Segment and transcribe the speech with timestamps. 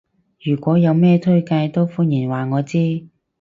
[0.41, 3.07] 如果有咩推介都歡迎話我知